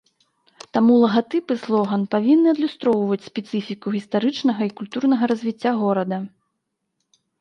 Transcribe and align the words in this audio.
Таму 0.75 0.93
лагатып 1.01 1.51
і 1.55 1.57
слоган 1.65 2.05
павінны 2.15 2.47
адлюстроўваць 2.57 3.21
спецыфіку 3.29 3.87
гістарычнага 3.99 4.61
і 4.71 4.75
культурнага 4.81 5.23
развіцця 5.33 5.71
горада. 5.83 6.17